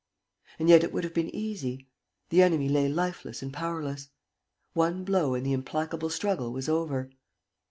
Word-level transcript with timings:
And 0.57 0.67
yet 0.67 0.83
it 0.83 0.91
would 0.93 1.03
have 1.03 1.13
been 1.13 1.29
easy: 1.29 1.87
the 2.29 2.41
enemy 2.41 2.67
lay 2.67 2.89
lifeless 2.89 3.43
and 3.43 3.53
powerless. 3.53 4.09
One 4.73 5.03
blow 5.03 5.35
and 5.35 5.45
the 5.45 5.53
implacable 5.53 6.09
struggle 6.09 6.51
was 6.51 6.67
over. 6.67 7.11